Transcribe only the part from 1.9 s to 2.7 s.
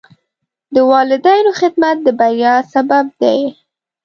د بریا